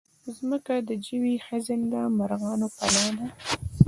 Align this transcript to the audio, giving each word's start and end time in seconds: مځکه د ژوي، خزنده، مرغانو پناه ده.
مځکه 0.49 0.75
د 0.87 0.89
ژوي، 1.05 1.35
خزنده، 1.45 2.01
مرغانو 2.17 2.67
پناه 2.77 3.09
ده. 3.17 3.27